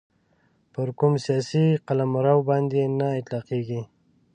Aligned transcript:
پر 0.73 0.87
کوم 0.99 1.13
سیاسي 1.25 1.65
قلمرو 1.87 2.37
باندي 2.49 2.83
نه 2.99 3.07
اطلاقیږي. 3.19 3.81